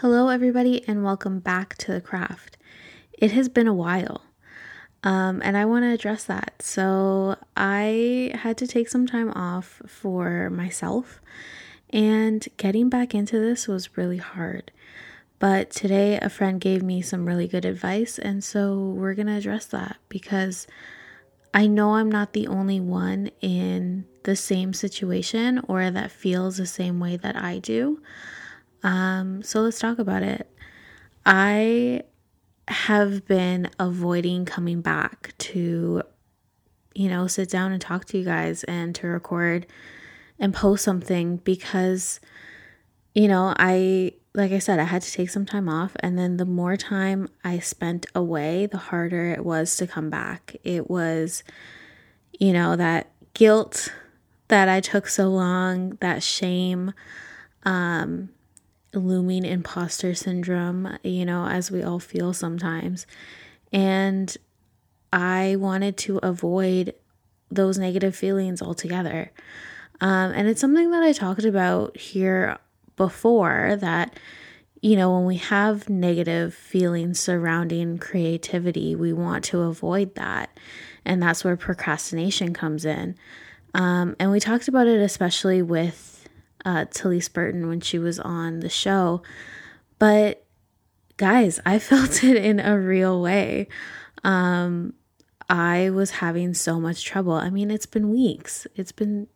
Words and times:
Hello, 0.00 0.28
everybody, 0.28 0.82
and 0.88 1.04
welcome 1.04 1.40
back 1.40 1.76
to 1.76 1.92
the 1.92 2.00
craft. 2.00 2.56
It 3.12 3.32
has 3.32 3.50
been 3.50 3.66
a 3.66 3.74
while, 3.74 4.22
um, 5.04 5.42
and 5.44 5.58
I 5.58 5.66
want 5.66 5.82
to 5.82 5.92
address 5.92 6.24
that. 6.24 6.62
So, 6.62 7.36
I 7.54 8.32
had 8.34 8.56
to 8.56 8.66
take 8.66 8.88
some 8.88 9.06
time 9.06 9.28
off 9.32 9.82
for 9.86 10.48
myself, 10.48 11.20
and 11.90 12.48
getting 12.56 12.88
back 12.88 13.14
into 13.14 13.38
this 13.38 13.68
was 13.68 13.98
really 13.98 14.16
hard. 14.16 14.72
But 15.38 15.68
today, 15.68 16.18
a 16.18 16.30
friend 16.30 16.62
gave 16.62 16.82
me 16.82 17.02
some 17.02 17.26
really 17.26 17.46
good 17.46 17.66
advice, 17.66 18.18
and 18.18 18.42
so 18.42 18.78
we're 18.78 19.12
going 19.12 19.26
to 19.26 19.36
address 19.36 19.66
that 19.66 19.98
because 20.08 20.66
I 21.52 21.66
know 21.66 21.96
I'm 21.96 22.10
not 22.10 22.32
the 22.32 22.46
only 22.46 22.80
one 22.80 23.32
in 23.42 24.06
the 24.22 24.34
same 24.34 24.72
situation 24.72 25.60
or 25.68 25.90
that 25.90 26.10
feels 26.10 26.56
the 26.56 26.64
same 26.64 27.00
way 27.00 27.18
that 27.18 27.36
I 27.36 27.58
do. 27.58 28.00
Um, 28.82 29.42
so 29.42 29.60
let's 29.60 29.78
talk 29.78 29.98
about 29.98 30.22
it. 30.22 30.50
I 31.26 32.02
have 32.68 33.26
been 33.26 33.68
avoiding 33.78 34.44
coming 34.44 34.80
back 34.80 35.34
to, 35.38 36.02
you 36.94 37.08
know, 37.08 37.26
sit 37.26 37.50
down 37.50 37.72
and 37.72 37.80
talk 37.80 38.04
to 38.06 38.18
you 38.18 38.24
guys 38.24 38.64
and 38.64 38.94
to 38.94 39.06
record 39.06 39.66
and 40.38 40.54
post 40.54 40.84
something 40.84 41.38
because, 41.38 42.20
you 43.14 43.28
know, 43.28 43.54
I, 43.58 44.12
like 44.34 44.52
I 44.52 44.60
said, 44.60 44.78
I 44.78 44.84
had 44.84 45.02
to 45.02 45.12
take 45.12 45.30
some 45.30 45.44
time 45.44 45.68
off. 45.68 45.96
And 46.00 46.18
then 46.18 46.36
the 46.36 46.46
more 46.46 46.76
time 46.76 47.28
I 47.44 47.58
spent 47.58 48.06
away, 48.14 48.66
the 48.66 48.78
harder 48.78 49.32
it 49.32 49.44
was 49.44 49.76
to 49.76 49.86
come 49.86 50.08
back. 50.08 50.56
It 50.62 50.88
was, 50.88 51.42
you 52.38 52.52
know, 52.52 52.76
that 52.76 53.10
guilt 53.34 53.92
that 54.48 54.68
I 54.68 54.80
took 54.80 55.08
so 55.08 55.28
long, 55.28 55.98
that 56.00 56.22
shame, 56.22 56.92
um, 57.64 58.30
looming 58.94 59.44
imposter 59.44 60.14
syndrome, 60.14 60.98
you 61.02 61.24
know, 61.24 61.46
as 61.46 61.70
we 61.70 61.82
all 61.82 61.98
feel 61.98 62.32
sometimes. 62.32 63.06
And 63.72 64.36
I 65.12 65.56
wanted 65.58 65.96
to 65.98 66.18
avoid 66.18 66.94
those 67.50 67.78
negative 67.78 68.14
feelings 68.14 68.62
altogether. 68.62 69.32
Um, 70.00 70.32
and 70.32 70.48
it's 70.48 70.60
something 70.60 70.90
that 70.90 71.02
I 71.02 71.12
talked 71.12 71.44
about 71.44 71.96
here 71.96 72.58
before 72.96 73.76
that, 73.80 74.18
you 74.80 74.96
know, 74.96 75.14
when 75.14 75.26
we 75.26 75.36
have 75.36 75.88
negative 75.88 76.54
feelings 76.54 77.20
surrounding 77.20 77.98
creativity, 77.98 78.94
we 78.94 79.12
want 79.12 79.44
to 79.46 79.60
avoid 79.62 80.14
that. 80.14 80.56
And 81.04 81.22
that's 81.22 81.44
where 81.44 81.56
procrastination 81.56 82.54
comes 82.54 82.84
in. 82.84 83.16
Um, 83.74 84.16
and 84.18 84.30
we 84.30 84.40
talked 84.40 84.68
about 84.68 84.86
it 84.86 85.00
especially 85.00 85.62
with 85.62 86.09
uh, 86.64 86.86
Talise 86.86 87.32
Burton 87.32 87.68
when 87.68 87.80
she 87.80 87.98
was 87.98 88.18
on 88.18 88.60
the 88.60 88.68
show. 88.68 89.22
But 89.98 90.44
guys, 91.16 91.60
I 91.64 91.78
felt 91.90 92.24
it 92.24 92.36
in 92.36 92.60
a 92.60 92.78
real 92.78 93.20
way. 93.20 93.68
Um, 94.24 94.94
I 95.48 95.90
was 95.90 96.12
having 96.12 96.54
so 96.54 96.80
much 96.80 97.04
trouble. 97.04 97.32
I 97.32 97.50
mean, 97.50 97.70
it's 97.70 97.86
been 97.86 98.10
weeks. 98.10 98.66
It's 98.76 98.92
been 98.92 99.26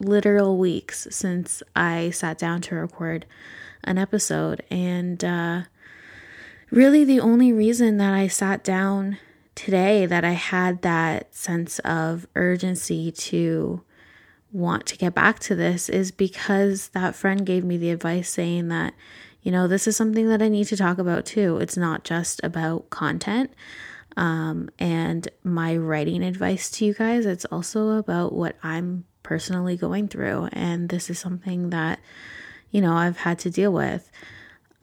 literal 0.00 0.58
weeks 0.58 1.06
since 1.10 1.62
I 1.74 2.10
sat 2.10 2.38
down 2.38 2.60
to 2.62 2.74
record 2.74 3.26
an 3.84 3.98
episode. 3.98 4.62
And 4.70 5.24
uh, 5.24 5.62
really, 6.70 7.04
the 7.04 7.20
only 7.20 7.52
reason 7.52 7.96
that 7.98 8.12
I 8.12 8.28
sat 8.28 8.64
down 8.64 9.18
today, 9.54 10.04
that 10.06 10.24
I 10.24 10.32
had 10.32 10.82
that 10.82 11.34
sense 11.34 11.78
of 11.80 12.26
urgency 12.34 13.12
to 13.12 13.82
want 14.54 14.86
to 14.86 14.96
get 14.96 15.14
back 15.14 15.38
to 15.40 15.54
this 15.54 15.88
is 15.88 16.10
because 16.10 16.88
that 16.88 17.14
friend 17.14 17.44
gave 17.44 17.64
me 17.64 17.76
the 17.76 17.90
advice 17.90 18.30
saying 18.30 18.68
that, 18.68 18.94
you 19.42 19.52
know, 19.52 19.68
this 19.68 19.86
is 19.86 19.96
something 19.96 20.28
that 20.28 20.40
I 20.40 20.48
need 20.48 20.68
to 20.68 20.76
talk 20.76 20.98
about 20.98 21.26
too. 21.26 21.58
It's 21.58 21.76
not 21.76 22.04
just 22.04 22.40
about 22.42 22.88
content 22.88 23.50
um, 24.16 24.70
and 24.78 25.26
my 25.42 25.76
writing 25.76 26.22
advice 26.22 26.70
to 26.72 26.84
you 26.84 26.94
guys, 26.94 27.26
it's 27.26 27.44
also 27.46 27.90
about 27.90 28.32
what 28.32 28.56
I'm 28.62 29.04
personally 29.22 29.76
going 29.76 30.08
through. 30.08 30.48
And 30.52 30.88
this 30.88 31.10
is 31.10 31.18
something 31.18 31.70
that, 31.70 31.98
you 32.70 32.80
know, 32.80 32.94
I've 32.94 33.18
had 33.18 33.38
to 33.40 33.50
deal 33.50 33.72
with. 33.72 34.10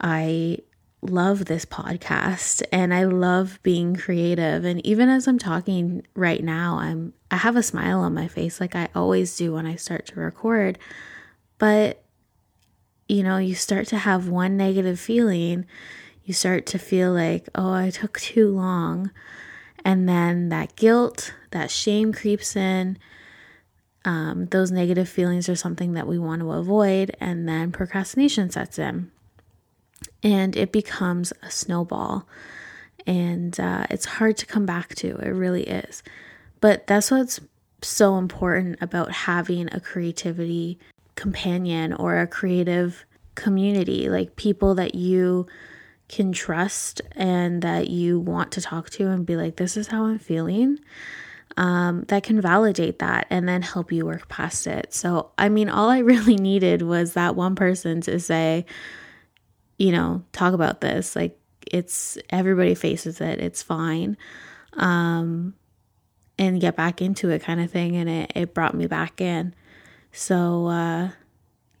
I 0.00 0.58
love 1.02 1.46
this 1.46 1.64
podcast 1.64 2.62
and 2.70 2.94
I 2.94 3.04
love 3.04 3.58
being 3.64 3.96
creative. 3.96 4.64
And 4.64 4.84
even 4.86 5.08
as 5.08 5.26
I'm 5.26 5.38
talking 5.38 6.06
right 6.14 6.42
now 6.42 6.78
I'm 6.78 7.12
I 7.30 7.36
have 7.36 7.56
a 7.56 7.62
smile 7.62 8.00
on 8.00 8.14
my 8.14 8.28
face 8.28 8.60
like 8.60 8.76
I 8.76 8.88
always 8.94 9.36
do 9.36 9.52
when 9.52 9.66
I 9.66 9.74
start 9.74 10.06
to 10.06 10.20
record. 10.20 10.78
But 11.58 12.04
you 13.08 13.22
know 13.22 13.36
you 13.36 13.56
start 13.56 13.88
to 13.88 13.98
have 13.98 14.28
one 14.28 14.56
negative 14.56 15.00
feeling. 15.00 15.66
You 16.24 16.34
start 16.34 16.66
to 16.66 16.78
feel 16.78 17.12
like 17.12 17.48
oh 17.54 17.72
I 17.72 17.90
took 17.90 18.20
too 18.20 18.48
long. 18.48 19.10
And 19.84 20.08
then 20.08 20.50
that 20.50 20.76
guilt 20.76 21.34
that 21.50 21.70
shame 21.72 22.12
creeps 22.12 22.54
in. 22.54 22.96
Um, 24.04 24.46
those 24.46 24.70
negative 24.70 25.08
feelings 25.08 25.48
are 25.48 25.56
something 25.56 25.92
that 25.94 26.08
we 26.08 26.18
want 26.18 26.42
to 26.42 26.52
avoid 26.52 27.16
and 27.20 27.48
then 27.48 27.70
procrastination 27.70 28.50
sets 28.50 28.76
in 28.78 29.12
and 30.22 30.56
it 30.56 30.72
becomes 30.72 31.32
a 31.42 31.50
snowball. 31.50 32.26
And 33.06 33.58
uh, 33.58 33.86
it's 33.90 34.04
hard 34.04 34.36
to 34.38 34.46
come 34.46 34.64
back 34.64 34.94
to, 34.96 35.16
it 35.16 35.30
really 35.30 35.64
is. 35.64 36.02
But 36.60 36.86
that's 36.86 37.10
what's 37.10 37.40
so 37.82 38.16
important 38.16 38.78
about 38.80 39.10
having 39.10 39.68
a 39.72 39.80
creativity 39.80 40.78
companion 41.16 41.92
or 41.92 42.18
a 42.18 42.26
creative 42.26 43.04
community, 43.34 44.08
like 44.08 44.36
people 44.36 44.74
that 44.76 44.94
you 44.94 45.46
can 46.08 46.32
trust 46.32 47.00
and 47.12 47.62
that 47.62 47.88
you 47.88 48.20
want 48.20 48.52
to 48.52 48.60
talk 48.60 48.90
to 48.90 49.08
and 49.08 49.26
be 49.26 49.36
like, 49.36 49.56
this 49.56 49.76
is 49.76 49.88
how 49.88 50.04
I'm 50.04 50.18
feeling. 50.18 50.78
Um, 51.56 52.04
that 52.08 52.22
can 52.22 52.40
validate 52.40 52.98
that 53.00 53.26
and 53.28 53.46
then 53.46 53.60
help 53.60 53.92
you 53.92 54.06
work 54.06 54.28
past 54.28 54.66
it. 54.66 54.94
So, 54.94 55.32
I 55.36 55.48
mean, 55.48 55.68
all 55.68 55.90
I 55.90 55.98
really 56.12 56.36
needed 56.36 56.82
was 56.82 57.14
that 57.14 57.34
one 57.34 57.54
person 57.54 58.00
to 58.02 58.20
say, 58.20 58.64
you 59.82 59.90
know, 59.90 60.22
talk 60.30 60.54
about 60.54 60.80
this. 60.80 61.16
Like 61.16 61.36
it's 61.68 62.16
everybody 62.30 62.76
faces 62.76 63.20
it. 63.20 63.40
It's 63.40 63.64
fine. 63.64 64.16
Um 64.74 65.54
and 66.38 66.60
get 66.60 66.76
back 66.76 67.02
into 67.02 67.30
it 67.30 67.42
kind 67.42 67.60
of 67.60 67.68
thing 67.68 67.96
and 67.96 68.08
it 68.08 68.32
it 68.36 68.54
brought 68.54 68.76
me 68.76 68.86
back 68.86 69.20
in. 69.20 69.56
So 70.12 70.66
uh 70.66 71.10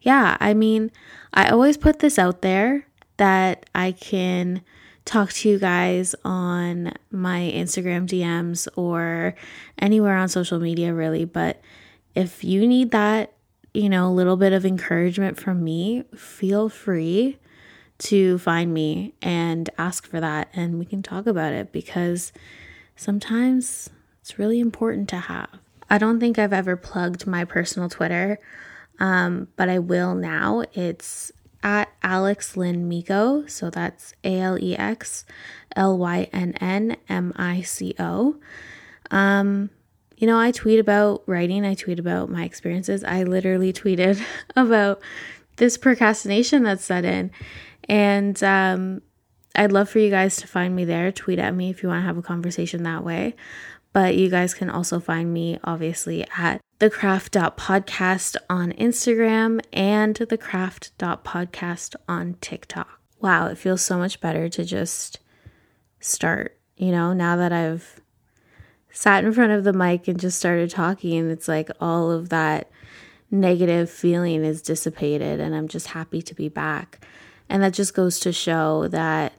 yeah, 0.00 0.36
I 0.40 0.52
mean, 0.52 0.90
I 1.32 1.50
always 1.50 1.76
put 1.76 2.00
this 2.00 2.18
out 2.18 2.42
there 2.42 2.88
that 3.18 3.70
I 3.72 3.92
can 3.92 4.62
talk 5.04 5.30
to 5.34 5.48
you 5.48 5.60
guys 5.60 6.16
on 6.24 6.94
my 7.12 7.52
Instagram 7.54 8.08
DMs 8.08 8.66
or 8.74 9.36
anywhere 9.78 10.16
on 10.16 10.28
social 10.28 10.58
media 10.58 10.92
really, 10.92 11.24
but 11.24 11.60
if 12.16 12.42
you 12.42 12.66
need 12.66 12.90
that, 12.90 13.32
you 13.72 13.88
know, 13.88 14.08
a 14.08 14.10
little 14.10 14.36
bit 14.36 14.52
of 14.52 14.66
encouragement 14.66 15.38
from 15.38 15.62
me, 15.62 16.02
feel 16.16 16.68
free 16.68 17.38
to 18.02 18.38
find 18.38 18.74
me 18.74 19.14
and 19.22 19.70
ask 19.78 20.06
for 20.06 20.20
that 20.20 20.48
and 20.52 20.78
we 20.78 20.84
can 20.84 21.02
talk 21.02 21.26
about 21.26 21.52
it 21.52 21.72
because 21.72 22.32
sometimes 22.96 23.90
it's 24.20 24.38
really 24.38 24.60
important 24.60 25.08
to 25.10 25.16
have. 25.16 25.48
I 25.88 25.98
don't 25.98 26.20
think 26.20 26.38
I've 26.38 26.52
ever 26.52 26.76
plugged 26.76 27.26
my 27.26 27.44
personal 27.44 27.88
Twitter, 27.88 28.38
um, 28.98 29.48
but 29.56 29.68
I 29.68 29.78
will 29.78 30.14
now. 30.14 30.64
It's 30.72 31.32
at 31.62 31.90
Alex 32.02 32.56
Lynn 32.56 32.88
Mico. 32.88 33.46
So 33.46 33.70
that's 33.70 34.14
A 34.24 34.40
L 34.40 34.58
E 34.58 34.76
X 34.76 35.24
L 35.76 35.96
Y 35.98 36.28
N 36.32 36.54
N 36.60 36.96
M 37.08 37.32
I 37.36 37.62
C 37.62 37.94
O. 37.98 38.36
Um, 39.10 39.70
you 40.16 40.26
know, 40.26 40.38
I 40.38 40.50
tweet 40.50 40.78
about 40.78 41.22
writing, 41.26 41.64
I 41.64 41.74
tweet 41.74 41.98
about 41.98 42.30
my 42.30 42.44
experiences. 42.44 43.04
I 43.04 43.24
literally 43.24 43.72
tweeted 43.72 44.22
about 44.56 45.00
this 45.56 45.76
procrastination 45.76 46.62
that's 46.62 46.84
set 46.84 47.04
in. 47.04 47.30
And 47.88 48.42
um, 48.42 49.02
I'd 49.54 49.72
love 49.72 49.88
for 49.88 49.98
you 49.98 50.10
guys 50.10 50.36
to 50.38 50.46
find 50.46 50.74
me 50.74 50.84
there. 50.84 51.12
Tweet 51.12 51.38
at 51.38 51.54
me 51.54 51.70
if 51.70 51.82
you 51.82 51.88
want 51.88 52.02
to 52.02 52.06
have 52.06 52.18
a 52.18 52.22
conversation 52.22 52.82
that 52.84 53.04
way. 53.04 53.34
But 53.92 54.16
you 54.16 54.30
guys 54.30 54.54
can 54.54 54.70
also 54.70 55.00
find 55.00 55.32
me 55.32 55.58
obviously 55.64 56.24
at 56.38 56.60
thecraft.podcast 56.80 58.36
on 58.48 58.72
Instagram 58.72 59.60
and 59.72 60.16
thecraft.podcast 60.16 61.94
on 62.08 62.34
TikTok. 62.40 63.00
Wow, 63.20 63.46
it 63.46 63.58
feels 63.58 63.82
so 63.82 63.98
much 63.98 64.20
better 64.20 64.48
to 64.48 64.64
just 64.64 65.20
start, 66.00 66.58
you 66.76 66.90
know, 66.90 67.12
now 67.12 67.36
that 67.36 67.52
I've 67.52 68.00
sat 68.90 69.24
in 69.24 69.32
front 69.32 69.52
of 69.52 69.64
the 69.64 69.72
mic 69.72 70.08
and 70.08 70.18
just 70.18 70.38
started 70.38 70.70
talking, 70.70 71.30
it's 71.30 71.46
like 71.48 71.70
all 71.80 72.10
of 72.10 72.30
that 72.30 72.70
negative 73.30 73.90
feeling 73.90 74.44
is 74.44 74.60
dissipated 74.60 75.40
and 75.40 75.54
I'm 75.54 75.68
just 75.68 75.88
happy 75.88 76.20
to 76.22 76.34
be 76.34 76.48
back. 76.48 77.04
And 77.52 77.62
that 77.62 77.74
just 77.74 77.92
goes 77.92 78.18
to 78.20 78.32
show 78.32 78.88
that 78.88 79.34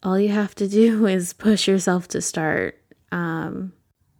all 0.00 0.16
you 0.16 0.28
have 0.28 0.54
to 0.54 0.68
do 0.80 1.06
is 1.06 1.32
push 1.32 1.66
yourself 1.66 2.06
to 2.08 2.20
start. 2.22 2.80
Um, 3.10 3.72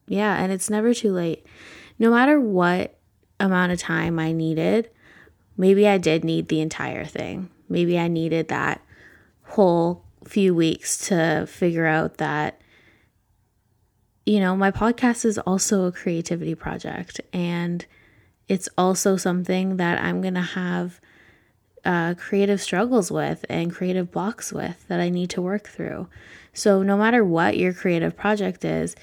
yeah, 0.09 0.43
and 0.43 0.51
it's 0.51 0.69
never 0.69 0.93
too 0.93 1.13
late. 1.13 1.47
No 2.01 2.11
matter 2.11 2.41
what 2.41 2.99
amount 3.39 3.71
of 3.71 3.79
time 3.79 4.19
I 4.19 4.33
needed, 4.33 4.91
maybe 5.57 5.87
I 5.87 5.99
did 5.99 6.25
need 6.25 6.49
the 6.49 6.61
entire 6.61 7.05
thing. 7.05 7.49
Maybe 7.69 7.97
I 7.97 8.09
needed 8.09 8.49
that 8.49 8.83
whole 9.45 10.05
few 10.27 10.53
weeks 10.53 11.07
to 11.09 11.47
figure 11.49 11.87
out 11.87 12.19
that 12.19 12.61
you 14.27 14.39
know, 14.39 14.57
my 14.57 14.71
podcast 14.71 15.25
is 15.25 15.39
also 15.39 15.85
a 15.85 15.93
creativity 15.93 16.55
project 16.55 17.21
and 17.33 17.85
it's 18.49 18.69
also 18.79 19.17
something 19.17 19.79
that 19.79 20.01
I'm 20.01 20.21
going 20.21 20.35
to 20.35 20.41
have 20.41 21.01
uh, 21.85 22.15
creative 22.15 22.61
struggles 22.61 23.11
with 23.11 23.45
and 23.49 23.75
creative 23.75 24.11
blocks 24.11 24.53
with 24.53 24.87
that 24.89 25.01
I 25.01 25.09
need 25.09 25.31
to 25.31 25.43
work 25.43 25.69
through. 25.69 26.09
So, 26.53 26.83
no 26.83 26.97
matter 26.97 27.25
what 27.25 27.57
your 27.57 27.73
creative 27.73 28.17
project 28.17 28.65
is, 28.65 28.95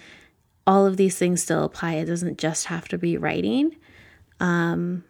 all 0.65 0.85
of 0.85 0.97
these 0.97 1.17
things 1.17 1.41
still 1.41 1.63
apply. 1.63 1.95
It 1.95 2.05
doesn't 2.05 2.37
just 2.37 2.67
have 2.67 2.87
to 2.89 2.97
be 2.97 3.17
writing. 3.17 3.75
Um, 4.39 5.03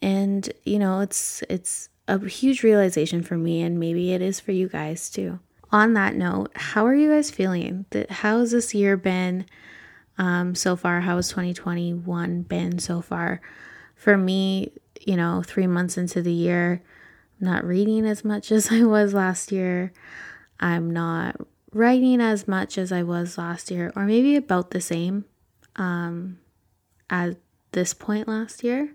and 0.00 0.50
you 0.64 0.78
know, 0.78 1.00
it's 1.00 1.42
it's 1.48 1.88
a 2.06 2.24
huge 2.26 2.62
realization 2.62 3.22
for 3.22 3.36
me, 3.36 3.62
and 3.62 3.80
maybe 3.80 4.12
it 4.12 4.22
is 4.22 4.38
for 4.40 4.52
you 4.52 4.68
guys 4.68 5.10
too. 5.10 5.40
On 5.72 5.94
that 5.94 6.14
note, 6.14 6.52
how 6.54 6.86
are 6.86 6.94
you 6.94 7.10
guys 7.10 7.30
feeling? 7.30 7.86
How 8.08 8.38
has 8.38 8.52
this 8.52 8.74
year 8.74 8.96
been 8.96 9.46
um, 10.18 10.54
so 10.54 10.76
far? 10.76 11.00
How 11.00 11.16
has 11.16 11.28
2021 11.30 12.42
been 12.42 12.78
so 12.78 13.00
far? 13.00 13.40
For 13.96 14.16
me, 14.16 14.72
you 15.00 15.16
know, 15.16 15.42
three 15.44 15.66
months 15.66 15.98
into 15.98 16.22
the 16.22 16.32
year, 16.32 16.82
Not 17.40 17.64
reading 17.64 18.06
as 18.06 18.24
much 18.24 18.50
as 18.52 18.70
I 18.70 18.84
was 18.84 19.14
last 19.14 19.52
year. 19.52 19.92
I'm 20.60 20.90
not 20.90 21.36
writing 21.72 22.20
as 22.20 22.46
much 22.46 22.78
as 22.78 22.92
I 22.92 23.02
was 23.02 23.36
last 23.36 23.70
year, 23.70 23.92
or 23.96 24.04
maybe 24.04 24.36
about 24.36 24.70
the 24.70 24.80
same 24.80 25.24
um, 25.76 26.38
at 27.10 27.36
this 27.72 27.92
point 27.92 28.28
last 28.28 28.62
year 28.62 28.94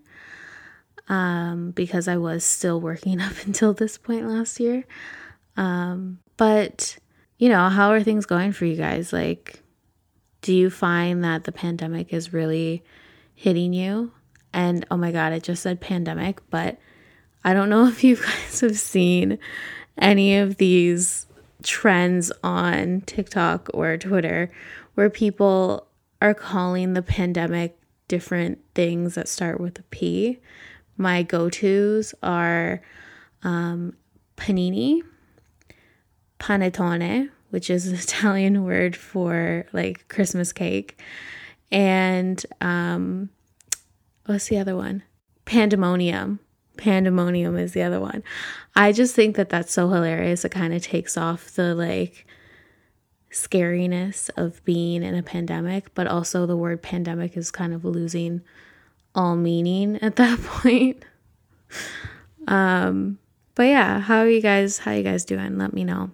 um, 1.10 1.72
because 1.72 2.08
I 2.08 2.18
was 2.18 2.44
still 2.46 2.80
working 2.80 3.20
up 3.22 3.34
until 3.46 3.74
this 3.74 3.98
point 3.98 4.28
last 4.28 4.60
year. 4.60 4.86
Um, 5.58 6.20
but, 6.38 6.98
you 7.38 7.50
know, 7.50 7.68
how 7.70 7.92
are 7.92 8.04
things 8.04 8.26
going 8.26 8.54
for 8.54 8.66
you 8.66 8.76
guys? 8.76 9.12
Like, 9.12 9.62
do 10.42 10.54
you 10.54 10.70
find 10.70 11.24
that 11.24 11.44
the 11.44 11.52
pandemic 11.52 12.14
is 12.14 12.32
really 12.32 12.84
hitting 13.36 13.74
you? 13.74 14.14
And 14.54 14.86
oh 14.90 14.98
my 14.98 15.12
God, 15.12 15.34
I 15.34 15.40
just 15.40 15.62
said 15.62 15.82
pandemic, 15.82 16.40
but 16.50 16.80
I 17.44 17.54
don't 17.54 17.70
know 17.70 17.88
if 17.90 18.04
you 18.04 18.16
guys 18.16 18.62
have 18.62 18.78
seen 18.78 19.40
any 19.98 20.38
of 20.38 20.58
these 20.58 21.28
trends 21.64 22.32
on 22.44 23.02
TikTok 23.02 23.70
or 23.74 23.98
Twitter 23.98 24.52
where 24.96 25.10
people 25.10 25.88
are 26.22 26.34
calling 26.34 26.94
the 26.94 27.02
pandemic 27.02 27.78
different 28.08 28.60
things 28.76 29.16
that 29.16 29.28
start 29.28 29.60
with 29.60 29.80
a 29.80 29.84
P. 29.84 30.40
My 30.98 31.24
go 31.24 31.50
tos 31.50 32.14
are 32.22 32.82
um, 33.44 33.96
panini, 34.36 35.02
panettone, 36.40 37.30
which 37.52 37.70
is 37.70 37.88
an 37.88 37.96
Italian 37.96 38.64
word 38.66 38.96
for 38.96 39.66
like 39.72 40.08
Christmas 40.10 40.52
cake, 40.52 41.00
and 41.72 42.44
um, 42.60 43.30
what's 44.26 44.48
the 44.48 44.58
other 44.58 44.76
one? 44.76 45.04
Pandemonium. 45.46 46.40
Pandemonium 46.80 47.58
is 47.58 47.74
the 47.74 47.84
other 47.84 48.00
one. 48.00 48.24
I 48.76 48.92
just 48.92 49.14
think 49.14 49.36
that 49.36 49.50
that's 49.50 49.72
so 49.72 49.90
hilarious. 49.90 50.46
It 50.46 50.50
kind 50.50 50.74
of 50.74 50.82
takes 50.82 51.18
off 51.18 51.52
the 51.52 51.76
like 51.76 52.26
scariness 53.32 54.30
of 54.38 54.64
being 54.64 55.04
in 55.04 55.16
a 55.16 55.22
pandemic, 55.22 55.94
but 55.94 56.08
also 56.08 56.46
the 56.46 56.58
word 56.58 56.82
pandemic 56.82 57.38
is 57.38 57.52
kind 57.52 57.74
of 57.74 57.86
losing 57.86 58.42
all 59.14 59.36
meaning 59.36 59.98
at 59.98 60.16
that 60.16 60.40
point. 60.44 61.04
um, 62.48 63.20
but 63.56 63.64
yeah, 63.64 64.00
how 64.00 64.20
are 64.20 64.30
you 64.30 64.42
guys? 64.42 64.80
How 64.80 64.94
you 64.94 65.04
guys 65.04 65.26
doing? 65.26 65.58
Let 65.58 65.74
me 65.74 65.84
know. 65.84 66.12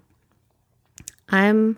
I'm 1.30 1.78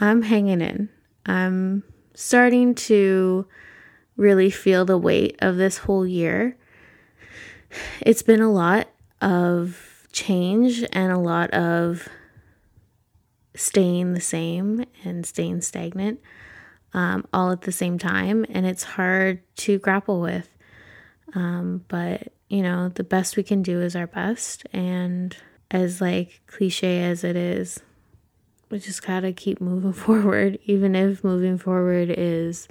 I'm 0.00 0.22
hanging 0.22 0.60
in. 0.60 0.88
I'm 1.26 1.84
starting 2.14 2.74
to 2.74 3.46
really 4.16 4.50
feel 4.50 4.84
the 4.84 4.98
weight 4.98 5.36
of 5.40 5.56
this 5.56 5.78
whole 5.78 6.06
year. 6.06 6.56
It's 8.00 8.22
been 8.22 8.40
a 8.40 8.50
lot 8.50 8.88
of 9.20 10.06
change 10.12 10.84
and 10.92 11.12
a 11.12 11.18
lot 11.18 11.50
of 11.50 12.08
staying 13.54 14.14
the 14.14 14.20
same 14.20 14.84
and 15.04 15.26
staying 15.26 15.60
stagnant 15.60 16.20
um, 16.94 17.26
all 17.32 17.50
at 17.50 17.62
the 17.62 17.72
same 17.72 17.98
time. 17.98 18.44
And 18.48 18.66
it's 18.66 18.82
hard 18.82 19.42
to 19.58 19.78
grapple 19.78 20.20
with. 20.20 20.48
Um, 21.34 21.84
but, 21.88 22.32
you 22.48 22.62
know, 22.62 22.88
the 22.88 23.04
best 23.04 23.36
we 23.36 23.42
can 23.42 23.62
do 23.62 23.80
is 23.80 23.96
our 23.96 24.06
best. 24.06 24.64
And 24.72 25.36
as 25.70 26.00
like 26.00 26.42
cliche 26.46 27.02
as 27.02 27.24
it 27.24 27.36
is, 27.36 27.80
we 28.70 28.78
just 28.78 29.06
gotta 29.06 29.32
keep 29.32 29.60
moving 29.60 29.92
forward, 29.92 30.58
even 30.64 30.94
if 30.94 31.24
moving 31.24 31.58
forward 31.58 32.14
is, 32.16 32.68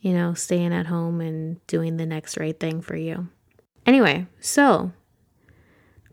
you 0.00 0.12
know, 0.12 0.34
staying 0.34 0.72
at 0.72 0.86
home 0.86 1.20
and 1.20 1.64
doing 1.66 1.96
the 1.96 2.06
next 2.06 2.36
right 2.36 2.58
thing 2.58 2.80
for 2.80 2.96
you. 2.96 3.28
Anyway, 3.88 4.26
so 4.38 4.92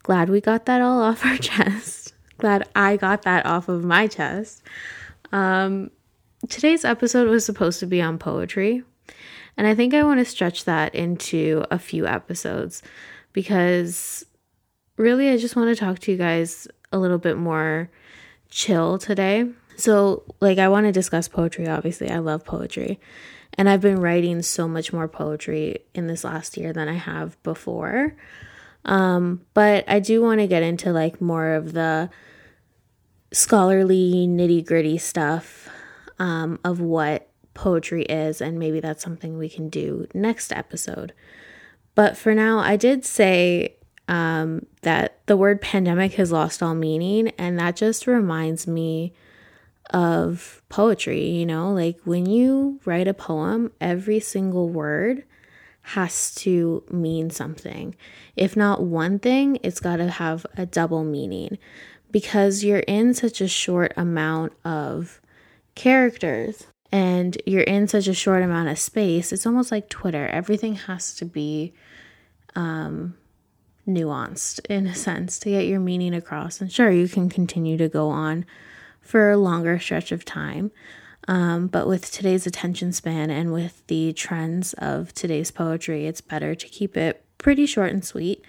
glad 0.01 0.29
we 0.29 0.39
got 0.39 0.65
that 0.65 0.81
all 0.81 1.01
off 1.03 1.25
our 1.25 1.35
chest. 1.35 2.13
glad 2.37 2.65
I 2.73 2.95
got 2.95 3.23
that 3.23 3.45
off 3.45 3.67
of 3.67 3.83
my 3.83 4.07
chest. 4.07 4.63
Um, 5.33 5.91
today's 6.47 6.85
episode 6.85 7.27
was 7.27 7.45
supposed 7.45 7.81
to 7.81 7.85
be 7.85 8.01
on 8.01 8.17
poetry, 8.17 8.81
and 9.57 9.67
I 9.67 9.75
think 9.75 9.93
I 9.93 10.03
want 10.03 10.21
to 10.21 10.25
stretch 10.25 10.63
that 10.63 10.95
into 10.95 11.65
a 11.69 11.77
few 11.77 12.07
episodes 12.07 12.81
because 13.33 14.25
really 14.95 15.27
I 15.27 15.35
just 15.35 15.57
want 15.57 15.67
to 15.67 15.75
talk 15.75 15.99
to 15.99 16.13
you 16.13 16.17
guys 16.17 16.69
a 16.93 16.97
little 16.97 17.17
bit 17.17 17.35
more 17.35 17.89
chill 18.47 18.97
today. 18.97 19.49
So, 19.75 20.23
like, 20.39 20.59
I 20.59 20.69
want 20.69 20.85
to 20.85 20.93
discuss 20.93 21.27
poetry, 21.27 21.67
obviously. 21.67 22.09
I 22.09 22.19
love 22.19 22.45
poetry. 22.45 23.01
And 23.57 23.69
I've 23.69 23.81
been 23.81 23.99
writing 23.99 24.41
so 24.41 24.67
much 24.67 24.91
more 24.91 25.07
poetry 25.07 25.79
in 25.93 26.07
this 26.07 26.23
last 26.23 26.57
year 26.57 26.73
than 26.73 26.87
I 26.87 26.95
have 26.95 27.41
before. 27.43 28.15
Um, 28.83 29.41
but 29.53 29.83
I 29.87 29.99
do 29.99 30.21
want 30.21 30.41
to 30.41 30.47
get 30.47 30.61
into 30.61 30.91
like 30.91 31.21
more 31.21 31.53
of 31.53 31.73
the 31.73 32.09
scholarly, 33.31 34.27
nitty 34.27 34.65
gritty 34.65 34.97
stuff 34.97 35.69
um, 36.19 36.59
of 36.63 36.79
what 36.79 37.29
poetry 37.53 38.03
is, 38.03 38.41
and 38.41 38.59
maybe 38.59 38.79
that's 38.79 39.03
something 39.03 39.37
we 39.37 39.49
can 39.49 39.69
do 39.69 40.07
next 40.13 40.51
episode. 40.51 41.13
But 41.95 42.17
for 42.17 42.35
now, 42.35 42.59
I 42.59 42.75
did 42.75 43.05
say 43.05 43.75
um, 44.07 44.65
that 44.81 45.19
the 45.25 45.37
word 45.37 45.61
pandemic 45.61 46.13
has 46.13 46.31
lost 46.31 46.61
all 46.61 46.75
meaning, 46.75 47.29
and 47.37 47.57
that 47.59 47.75
just 47.75 48.05
reminds 48.05 48.67
me 48.67 49.13
of 49.91 50.61
poetry. 50.69 51.27
You 51.27 51.45
know, 51.45 51.71
like 51.71 51.99
when 52.03 52.25
you 52.25 52.79
write 52.85 53.07
a 53.07 53.13
poem, 53.13 53.71
every 53.79 54.19
single 54.19 54.69
word 54.69 55.23
has 55.81 56.33
to 56.35 56.83
mean 56.89 57.29
something. 57.29 57.95
If 58.35 58.57
not 58.57 58.83
one 58.83 59.19
thing, 59.19 59.59
it's 59.61 59.79
got 59.79 59.97
to 59.97 60.09
have 60.09 60.45
a 60.57 60.65
double 60.65 61.03
meaning 61.03 61.59
because 62.11 62.63
you're 62.63 62.79
in 62.79 63.13
such 63.13 63.39
a 63.39 63.47
short 63.47 63.93
amount 63.95 64.53
of 64.63 65.21
characters 65.75 66.65
and 66.91 67.37
you're 67.45 67.61
in 67.61 67.87
such 67.87 68.07
a 68.07 68.13
short 68.13 68.41
amount 68.41 68.69
of 68.69 68.79
space. 68.79 69.31
It's 69.31 69.45
almost 69.45 69.71
like 69.71 69.89
Twitter. 69.89 70.27
Everything 70.27 70.75
has 70.75 71.13
to 71.15 71.25
be 71.25 71.73
um, 72.55 73.15
nuanced 73.87 74.65
in 74.67 74.87
a 74.87 74.95
sense 74.95 75.37
to 75.39 75.49
get 75.49 75.67
your 75.67 75.79
meaning 75.79 76.13
across. 76.13 76.61
And 76.61 76.71
sure, 76.71 76.89
you 76.89 77.07
can 77.07 77.29
continue 77.29 77.77
to 77.77 77.89
go 77.89 78.09
on 78.09 78.45
for 79.05 79.29
a 79.29 79.37
longer 79.37 79.79
stretch 79.79 80.11
of 80.11 80.25
time. 80.25 80.71
Um, 81.27 81.67
but 81.67 81.87
with 81.87 82.11
today's 82.11 82.45
attention 82.45 82.91
span 82.91 83.29
and 83.29 83.53
with 83.53 83.85
the 83.87 84.13
trends 84.13 84.73
of 84.73 85.13
today's 85.13 85.51
poetry, 85.51 86.07
it's 86.07 86.21
better 86.21 86.53
to 86.55 86.67
keep 86.67 86.97
it 86.97 87.23
pretty 87.37 87.65
short 87.65 87.91
and 87.91 88.03
sweet. 88.03 88.43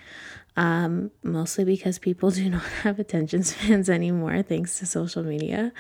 Um, 0.57 1.11
mostly 1.23 1.65
because 1.65 1.99
people 1.99 2.31
do 2.33 2.49
not 2.49 2.65
have 2.83 2.99
attention 2.99 3.43
spans 3.45 3.89
anymore 3.89 4.43
thanks 4.43 4.79
to 4.79 4.87
social 4.87 5.23
media. 5.23 5.73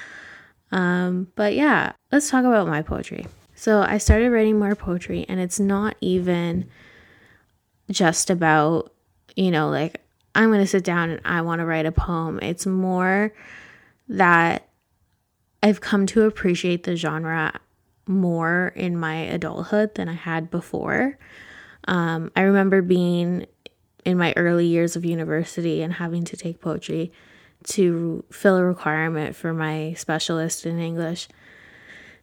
Um, 0.71 1.29
but 1.35 1.55
yeah, 1.55 1.93
let's 2.13 2.29
talk 2.31 2.45
about 2.45 2.69
my 2.69 2.83
poetry. 2.83 3.27
So 3.55 3.81
I 3.81 3.97
started 3.97 4.31
writing 4.31 4.59
more 4.59 4.75
poetry, 4.75 5.25
and 5.29 5.41
it's 5.41 5.59
not 5.59 5.97
even 6.03 6.69
just 7.91 8.29
about, 8.29 8.93
you 9.35 9.51
know, 9.51 9.71
like 9.71 10.03
I'm 10.35 10.51
going 10.51 10.61
to 10.61 10.67
sit 10.67 10.85
down 10.85 11.09
and 11.09 11.21
I 11.25 11.41
want 11.41 11.61
to 11.61 11.65
write 11.65 11.87
a 11.87 11.93
poem. 11.93 12.39
It's 12.43 12.67
more 12.67 13.33
that 14.09 14.69
I've 15.63 15.81
come 15.81 16.07
to 16.07 16.23
appreciate 16.23 16.85
the 16.85 16.97
genre 16.97 17.61
more 18.07 18.73
in 18.77 18.97
my 18.97 19.17
adulthood 19.17 19.95
than 19.95 20.09
I 20.09 20.15
had 20.15 20.51
before. 20.51 21.19
Um, 21.89 22.31
I 22.37 22.43
remember 22.43 22.83
being 22.83 23.47
in 24.05 24.17
my 24.17 24.33
early 24.37 24.67
years 24.67 24.95
of 24.97 25.05
university 25.05 25.83
and 25.83 25.95
having 25.95 26.25
to 26.25 26.37
take 26.37 26.61
poetry 26.61 27.13
to 27.65 28.25
fill 28.31 28.57
a 28.57 28.65
requirement 28.65 29.35
for 29.35 29.53
my 29.53 29.95
specialist 29.95 30.65
in 30.67 30.79
English. 30.79 31.29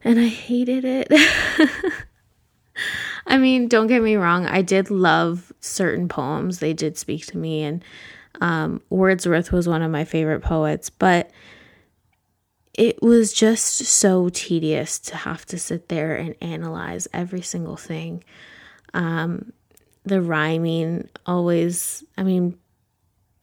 And 0.03 0.19
I 0.19 0.27
hated 0.27 0.85
it. 0.85 1.07
I 3.27 3.37
mean, 3.37 3.67
don't 3.67 3.87
get 3.87 4.01
me 4.01 4.15
wrong, 4.15 4.45
I 4.45 4.61
did 4.61 4.89
love 4.89 5.51
certain 5.59 6.07
poems, 6.07 6.59
they 6.59 6.73
did 6.73 6.97
speak 6.97 7.25
to 7.27 7.37
me. 7.37 7.63
And 7.63 7.83
um, 8.41 8.81
Wordsworth 8.89 9.51
was 9.51 9.67
one 9.67 9.81
of 9.81 9.91
my 9.91 10.05
favorite 10.05 10.41
poets, 10.41 10.89
but 10.89 11.31
it 12.73 13.01
was 13.01 13.33
just 13.33 13.65
so 13.65 14.29
tedious 14.29 14.97
to 14.99 15.15
have 15.15 15.45
to 15.45 15.59
sit 15.59 15.89
there 15.89 16.15
and 16.15 16.35
analyze 16.41 17.07
every 17.13 17.41
single 17.41 17.77
thing. 17.77 18.23
Um, 18.93 19.53
the 20.03 20.21
rhyming 20.21 21.09
always, 21.25 22.03
I 22.17 22.23
mean, 22.23 22.57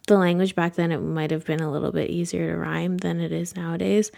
the 0.08 0.18
language 0.18 0.56
back 0.56 0.75
then, 0.75 0.90
it 0.90 0.99
might 0.99 1.30
have 1.30 1.44
been 1.44 1.60
a 1.60 1.70
little 1.70 1.92
bit 1.92 2.10
easier 2.10 2.50
to 2.50 2.58
rhyme 2.58 2.99
than 2.99 3.20
it 3.20 3.30
is 3.30 3.54
nowadays. 3.54 4.10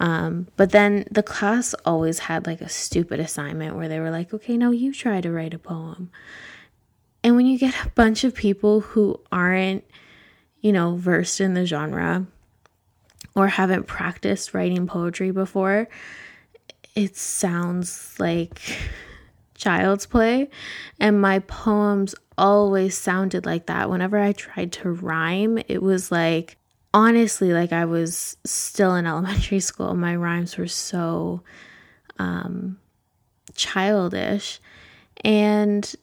Um, 0.00 0.48
but 0.56 0.70
then 0.70 1.06
the 1.10 1.22
class 1.22 1.74
always 1.84 2.20
had 2.20 2.46
like 2.46 2.60
a 2.60 2.68
stupid 2.68 3.20
assignment 3.20 3.76
where 3.76 3.88
they 3.88 4.00
were 4.00 4.10
like, 4.10 4.32
okay, 4.32 4.56
now 4.56 4.70
you 4.70 4.92
try 4.92 5.20
to 5.20 5.30
write 5.30 5.54
a 5.54 5.58
poem. 5.58 6.10
And 7.22 7.36
when 7.36 7.46
you 7.46 7.58
get 7.58 7.74
a 7.84 7.90
bunch 7.90 8.24
of 8.24 8.34
people 8.34 8.80
who 8.80 9.20
aren't, 9.30 9.84
you 10.60 10.72
know, 10.72 10.96
versed 10.96 11.40
in 11.40 11.54
the 11.54 11.66
genre 11.66 12.26
or 13.36 13.48
haven't 13.48 13.86
practiced 13.86 14.54
writing 14.54 14.86
poetry 14.86 15.30
before, 15.30 15.88
it 16.94 17.16
sounds 17.16 18.14
like 18.18 18.58
child's 19.54 20.06
play. 20.06 20.48
And 20.98 21.20
my 21.20 21.40
poems 21.40 22.14
always 22.38 22.96
sounded 22.96 23.44
like 23.44 23.66
that. 23.66 23.90
Whenever 23.90 24.18
I 24.18 24.32
tried 24.32 24.72
to 24.72 24.90
rhyme, 24.90 25.58
it 25.68 25.82
was 25.82 26.10
like, 26.10 26.56
honestly, 26.94 27.52
like 27.52 27.72
I 27.72 27.84
was 27.84 28.38
still 28.44 28.94
in 28.94 29.06
elementary 29.06 29.60
school. 29.60 29.94
My 29.94 30.16
rhymes 30.16 30.56
were 30.56 30.66
so 30.66 31.42
um, 32.18 32.78
childish. 33.54 34.60
And, 35.22 35.94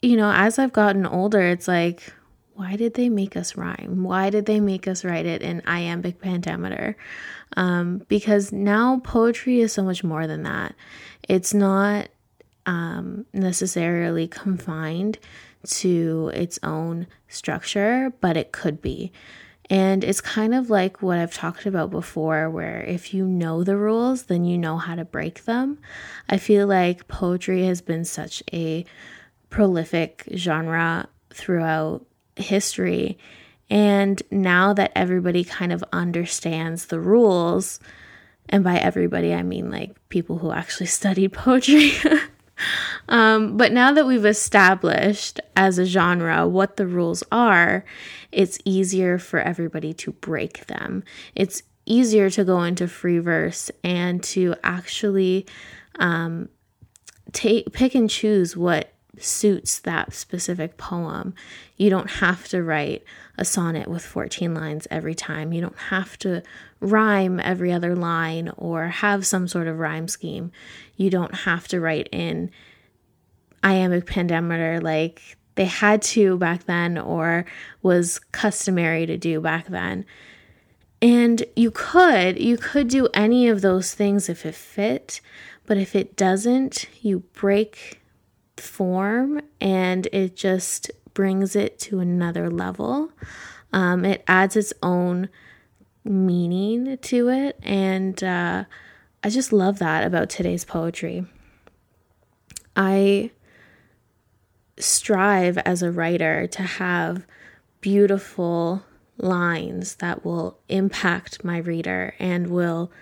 you 0.00 0.16
know, 0.16 0.32
as 0.34 0.58
I've 0.58 0.72
gotten 0.72 1.04
older, 1.04 1.42
it's 1.42 1.68
like, 1.68 2.12
why 2.56 2.76
did 2.76 2.94
they 2.94 3.10
make 3.10 3.36
us 3.36 3.56
rhyme? 3.56 4.02
Why 4.02 4.30
did 4.30 4.46
they 4.46 4.60
make 4.60 4.88
us 4.88 5.04
write 5.04 5.26
it 5.26 5.42
in 5.42 5.62
iambic 5.66 6.20
pentameter? 6.20 6.96
Um, 7.56 8.02
because 8.08 8.50
now 8.50 9.00
poetry 9.04 9.60
is 9.60 9.74
so 9.74 9.82
much 9.82 10.02
more 10.02 10.26
than 10.26 10.42
that. 10.44 10.74
It's 11.28 11.52
not 11.52 12.08
um, 12.64 13.26
necessarily 13.34 14.26
confined 14.26 15.18
to 15.66 16.30
its 16.32 16.58
own 16.62 17.06
structure, 17.28 18.12
but 18.20 18.38
it 18.38 18.52
could 18.52 18.80
be. 18.80 19.12
And 19.68 20.02
it's 20.02 20.20
kind 20.20 20.54
of 20.54 20.70
like 20.70 21.02
what 21.02 21.18
I've 21.18 21.34
talked 21.34 21.66
about 21.66 21.90
before, 21.90 22.48
where 22.48 22.82
if 22.82 23.12
you 23.12 23.26
know 23.26 23.64
the 23.64 23.76
rules, 23.76 24.24
then 24.24 24.44
you 24.44 24.56
know 24.56 24.78
how 24.78 24.94
to 24.94 25.04
break 25.04 25.44
them. 25.44 25.78
I 26.28 26.38
feel 26.38 26.66
like 26.66 27.08
poetry 27.08 27.66
has 27.66 27.82
been 27.82 28.04
such 28.04 28.42
a 28.52 28.86
prolific 29.50 30.24
genre 30.34 31.08
throughout 31.30 32.06
history. 32.36 33.18
And 33.68 34.22
now 34.30 34.72
that 34.74 34.92
everybody 34.94 35.42
kind 35.42 35.72
of 35.72 35.82
understands 35.92 36.86
the 36.86 37.00
rules, 37.00 37.80
and 38.48 38.62
by 38.62 38.78
everybody, 38.78 39.34
I 39.34 39.42
mean 39.42 39.70
like 39.70 39.96
people 40.08 40.38
who 40.38 40.52
actually 40.52 40.86
studied 40.86 41.32
poetry. 41.32 41.92
Um, 43.08 43.56
but 43.56 43.72
now 43.72 43.92
that 43.92 44.06
we've 44.06 44.24
established 44.24 45.40
as 45.54 45.78
a 45.78 45.84
genre 45.84 46.46
what 46.48 46.76
the 46.76 46.86
rules 46.86 47.22
are, 47.30 47.84
it's 48.32 48.58
easier 48.64 49.18
for 49.18 49.40
everybody 49.40 49.92
to 49.94 50.12
break 50.12 50.66
them. 50.66 51.04
It's 51.34 51.62
easier 51.84 52.30
to 52.30 52.44
go 52.44 52.62
into 52.62 52.88
free 52.88 53.18
verse 53.18 53.70
and 53.84 54.22
to 54.24 54.54
actually 54.64 55.46
um, 55.98 56.48
take 57.32 57.72
pick 57.72 57.94
and 57.94 58.10
choose 58.10 58.56
what 58.56 58.92
suits 59.18 59.78
that 59.80 60.12
specific 60.12 60.76
poem. 60.76 61.34
You 61.76 61.90
don't 61.90 62.10
have 62.10 62.48
to 62.48 62.62
write 62.62 63.04
a 63.38 63.44
sonnet 63.44 63.88
with 63.88 64.04
14 64.04 64.54
lines 64.54 64.86
every 64.90 65.14
time. 65.14 65.52
You 65.52 65.60
don't 65.60 65.78
have 65.78 66.18
to 66.18 66.42
rhyme 66.80 67.40
every 67.40 67.72
other 67.72 67.94
line 67.94 68.50
or 68.56 68.88
have 68.88 69.26
some 69.26 69.48
sort 69.48 69.66
of 69.66 69.78
rhyme 69.78 70.08
scheme. 70.08 70.52
You 70.96 71.10
don't 71.10 71.34
have 71.34 71.68
to 71.68 71.80
write 71.80 72.08
in 72.12 72.50
iambic 73.62 74.06
pentameter 74.06 74.80
like 74.80 75.36
they 75.56 75.64
had 75.64 76.02
to 76.02 76.36
back 76.36 76.64
then 76.64 76.98
or 76.98 77.44
was 77.82 78.18
customary 78.32 79.06
to 79.06 79.16
do 79.16 79.40
back 79.40 79.66
then. 79.66 80.04
And 81.02 81.44
you 81.54 81.70
could, 81.70 82.38
you 82.38 82.56
could 82.56 82.88
do 82.88 83.08
any 83.12 83.48
of 83.48 83.60
those 83.60 83.92
things 83.94 84.28
if 84.28 84.46
it 84.46 84.54
fit, 84.54 85.20
but 85.66 85.76
if 85.76 85.94
it 85.94 86.16
doesn't, 86.16 86.86
you 87.02 87.20
break 87.34 88.00
form 88.58 89.40
and 89.60 90.06
it 90.12 90.36
just 90.36 90.90
brings 91.14 91.56
it 91.56 91.78
to 91.80 92.00
another 92.00 92.50
level. 92.50 93.10
Um, 93.72 94.04
it 94.04 94.22
adds 94.28 94.56
its 94.56 94.72
own 94.82 95.28
meaning 96.04 96.98
to 96.98 97.28
it, 97.28 97.58
and 97.62 98.22
uh, 98.22 98.64
I 99.24 99.28
just 99.28 99.52
love 99.52 99.78
that 99.80 100.04
about 100.04 100.30
today's 100.30 100.64
poetry. 100.64 101.26
I 102.76 103.32
strive 104.78 105.58
as 105.58 105.82
a 105.82 105.90
writer 105.90 106.46
to 106.46 106.62
have 106.62 107.26
beautiful 107.80 108.84
lines 109.18 109.96
that 109.96 110.24
will 110.24 110.58
impact 110.68 111.44
my 111.44 111.58
reader 111.58 112.14
and 112.18 112.48
will 112.48 112.92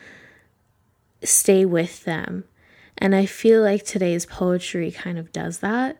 stay 1.22 1.64
with 1.64 2.04
them. 2.04 2.44
And 2.98 3.14
I 3.14 3.26
feel 3.26 3.62
like 3.62 3.84
today's 3.84 4.26
poetry 4.26 4.90
kind 4.90 5.18
of 5.18 5.32
does 5.32 5.58
that. 5.58 5.98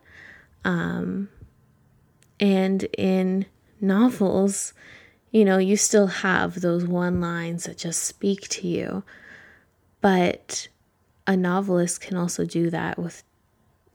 Um, 0.63 1.29
and 2.39 2.83
in 2.97 3.45
novels, 3.81 4.73
you 5.31 5.45
know, 5.45 5.57
you 5.57 5.77
still 5.77 6.07
have 6.07 6.61
those 6.61 6.85
one 6.85 7.19
lines 7.19 7.65
that 7.65 7.77
just 7.77 8.03
speak 8.03 8.47
to 8.49 8.67
you. 8.67 9.03
But 10.01 10.67
a 11.27 11.35
novelist 11.35 12.01
can 12.01 12.15
also 12.17 12.45
do 12.45 12.69
that 12.69 12.97
with 12.97 13.23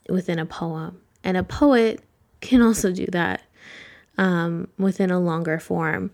within 0.09 0.38
a 0.38 0.47
poem. 0.47 1.00
And 1.23 1.37
a 1.37 1.45
poet 1.45 2.02
can 2.40 2.62
also 2.62 2.92
do 2.92 3.07
that 3.07 3.42
um, 4.19 4.69
within 4.78 5.11
a 5.11 5.21
longer 5.21 5.59
form. 5.59 6.11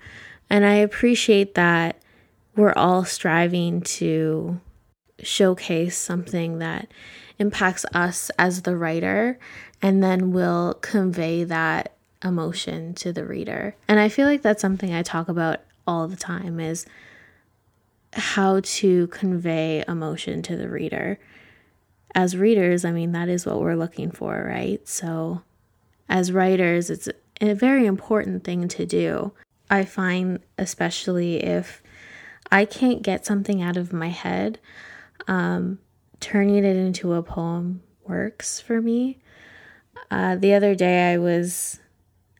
And 0.51 0.65
I 0.65 0.75
appreciate 0.75 1.55
that 1.55 2.01
we're 2.55 2.75
all 2.75 3.05
striving 3.05 3.81
to 3.83 4.61
showcase 5.23 5.97
something 5.97 6.59
that 6.59 6.89
impacts 7.39 7.85
us 7.95 8.31
as 8.39 8.63
the 8.63 8.77
writer 8.77 9.39
and 9.83 10.03
then 10.03 10.33
will 10.33 10.75
convey 10.75 11.45
that 11.45 11.95
emotion 12.25 12.95
to 12.95 13.13
the 13.13 13.25
reader. 13.25 13.77
And 13.89 14.01
I 14.01 14.09
feel 14.09 14.27
like 14.27 14.43
that's 14.43 14.63
something 14.63 14.93
I 14.93 15.03
talk 15.03 15.29
about 15.29 15.61
all 15.87 16.09
the 16.09 16.17
time 16.17 16.61
is 16.61 16.87
how 18.13 18.61
to 18.63 19.07
convey 19.09 19.85
emotion 19.87 20.43
to 20.43 20.57
the 20.57 20.69
reader 20.69 21.19
as 22.17 22.35
readers, 22.35 22.85
I 22.85 22.93
mean, 22.93 23.13
that 23.13 23.29
is 23.29 23.45
what 23.45 23.61
we're 23.61 23.77
looking 23.77 24.11
for, 24.11 24.43
right? 24.49 24.87
So, 24.89 25.43
as 26.09 26.33
writers, 26.33 26.89
it's 26.89 27.11
a 27.43 27.53
very 27.53 27.85
important 27.85 28.43
thing 28.43 28.69
to 28.69 28.87
do. 28.87 29.33
I 29.69 29.85
find, 29.85 30.41
especially 30.57 31.45
if 31.45 31.83
I 32.51 32.65
can't 32.65 33.03
get 33.03 33.27
something 33.27 33.61
out 33.61 33.77
of 33.77 33.93
my 33.93 34.09
head, 34.09 34.59
um, 35.29 35.79
turning 36.21 36.65
it 36.65 36.77
into 36.77 37.15
a 37.15 37.23
poem 37.23 37.83
works 38.05 38.61
for 38.61 38.81
me. 38.81 39.19
Uh, 40.11 40.37
the 40.37 40.55
other 40.55 40.75
day, 40.75 41.13
I 41.13 41.19
was, 41.19 41.81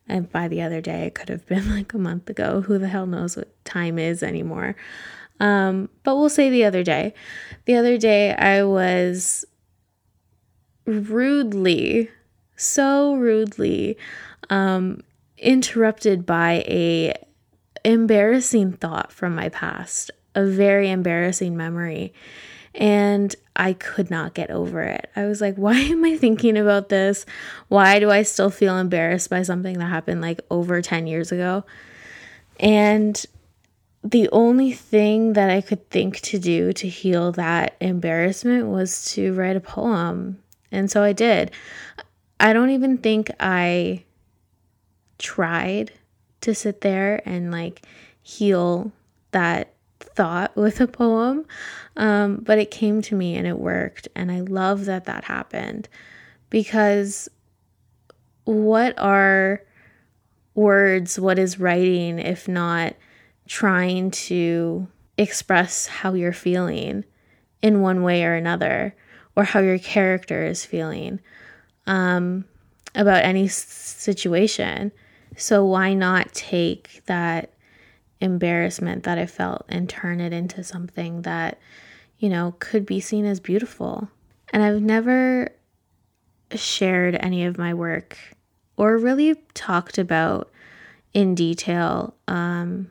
and 0.07 0.31
by 0.31 0.47
the 0.47 0.61
other 0.61 0.81
day, 0.81 1.05
it 1.07 1.15
could 1.15 1.29
have 1.29 1.45
been 1.45 1.69
like 1.75 1.93
a 1.93 1.97
month 1.97 2.29
ago. 2.29 2.61
Who 2.61 2.77
the 2.77 2.87
hell 2.87 3.05
knows 3.05 3.35
what 3.35 3.53
time 3.65 3.99
is 3.99 4.23
anymore? 4.23 4.75
Um, 5.39 5.89
but 6.03 6.15
we'll 6.15 6.29
say 6.29 6.49
the 6.49 6.65
other 6.65 6.83
day. 6.83 7.13
The 7.65 7.75
other 7.75 7.97
day, 7.97 8.33
I 8.33 8.63
was 8.63 9.45
rudely, 10.85 12.09
so 12.55 13.15
rudely 13.15 13.97
um, 14.49 15.01
interrupted 15.37 16.25
by 16.25 16.63
a 16.67 17.13
embarrassing 17.83 18.73
thought 18.73 19.11
from 19.11 19.35
my 19.35 19.49
past, 19.49 20.11
a 20.33 20.45
very 20.45 20.89
embarrassing 20.89 21.55
memory. 21.55 22.13
And 22.77 23.35
I 23.55 23.73
could 23.73 24.09
not 24.09 24.35
get 24.35 24.51
over 24.51 24.81
it. 24.81 25.09
I 25.15 25.25
was 25.25 25.41
like, 25.41 25.55
why 25.55 25.73
am 25.79 26.05
I 26.05 26.15
thinking 26.15 26.57
about 26.57 26.89
this? 26.89 27.25
Why 27.67 27.99
do 27.99 28.09
I 28.11 28.23
still 28.23 28.49
feel 28.49 28.77
embarrassed 28.77 29.29
by 29.29 29.41
something 29.41 29.77
that 29.79 29.85
happened 29.85 30.21
like 30.21 30.41
over 30.49 30.81
10 30.81 31.07
years 31.07 31.31
ago? 31.31 31.65
And 32.59 33.23
the 34.03 34.29
only 34.31 34.71
thing 34.71 35.33
that 35.33 35.49
I 35.49 35.59
could 35.61 35.89
think 35.89 36.21
to 36.21 36.39
do 36.39 36.71
to 36.73 36.87
heal 36.87 37.31
that 37.33 37.75
embarrassment 37.81 38.67
was 38.67 39.11
to 39.13 39.33
write 39.33 39.55
a 39.55 39.59
poem 39.59 40.41
and 40.71 40.91
so 40.91 41.03
I 41.03 41.13
did. 41.13 41.51
I 42.39 42.53
don't 42.53 42.69
even 42.69 42.97
think 42.97 43.31
I 43.39 44.03
tried 45.17 45.91
to 46.41 46.53
sit 46.53 46.81
there 46.81 47.21
and 47.25 47.51
like 47.51 47.85
heal 48.21 48.91
that 49.31 49.73
thought 50.17 50.55
with 50.55 50.81
a 50.81 50.87
poem, 50.87 51.45
um, 51.95 52.37
but 52.37 52.57
it 52.57 52.71
came 52.71 53.03
to 53.03 53.15
me 53.15 53.35
and 53.35 53.45
it 53.45 53.59
worked. 53.59 54.07
And 54.15 54.31
I 54.31 54.39
love 54.39 54.85
that 54.85 55.05
that 55.05 55.25
happened 55.25 55.87
because 56.49 57.29
what 58.45 58.97
are 58.97 59.61
words, 60.55 61.19
what 61.19 61.37
is 61.37 61.59
writing, 61.59 62.17
if 62.17 62.47
not 62.47 62.95
trying 63.47 64.09
to 64.09 64.87
express 65.19 65.85
how 65.85 66.15
you're 66.15 66.33
feeling 66.33 67.05
in 67.61 67.81
one 67.81 68.01
way 68.01 68.23
or 68.23 68.33
another, 68.33 68.95
or 69.35 69.43
how 69.43 69.59
your 69.59 69.77
character 69.77 70.43
is 70.45 70.65
feeling 70.65 71.19
um, 71.85 72.43
about 72.95 73.23
any 73.23 73.47
situation. 73.47 74.91
So, 75.35 75.63
why 75.63 75.93
not 75.93 76.33
take 76.33 77.03
that 77.05 77.53
embarrassment 78.19 79.03
that 79.03 79.17
I 79.17 79.25
felt 79.25 79.65
and 79.69 79.89
turn 79.89 80.19
it 80.19 80.33
into 80.33 80.63
something 80.63 81.21
that, 81.23 81.59
you 82.17 82.29
know, 82.29 82.55
could 82.59 82.85
be 82.85 82.99
seen 82.99 83.25
as 83.25 83.39
beautiful? 83.39 84.09
And 84.51 84.63
I've 84.63 84.81
never 84.81 85.49
shared 86.55 87.15
any 87.15 87.45
of 87.45 87.57
my 87.57 87.73
work 87.73 88.17
or 88.77 88.97
really 88.97 89.35
talked 89.53 89.97
about 89.97 90.51
in 91.13 91.35
detail 91.35 92.15
um, 92.27 92.89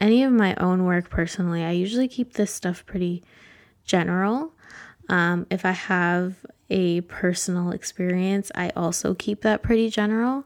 any 0.00 0.22
of 0.22 0.32
my 0.32 0.54
own 0.56 0.84
work 0.84 1.10
personally. 1.10 1.62
I 1.62 1.72
usually 1.72 2.08
keep 2.08 2.34
this 2.34 2.52
stuff 2.52 2.84
pretty 2.86 3.22
general. 3.84 4.52
Um, 5.08 5.46
if 5.50 5.64
I 5.64 5.72
have 5.72 6.36
a 6.70 7.02
personal 7.02 7.72
experience, 7.72 8.50
I 8.54 8.70
also 8.70 9.14
keep 9.14 9.42
that 9.42 9.62
pretty 9.62 9.90
general, 9.90 10.44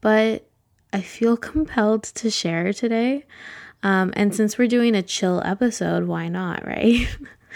but 0.00 0.47
I 0.92 1.00
feel 1.00 1.36
compelled 1.36 2.04
to 2.04 2.30
share 2.30 2.72
today. 2.72 3.24
Um, 3.82 4.12
and 4.16 4.34
since 4.34 4.58
we're 4.58 4.68
doing 4.68 4.94
a 4.94 5.02
chill 5.02 5.42
episode, 5.44 6.04
why 6.04 6.28
not, 6.28 6.66
right? 6.66 7.06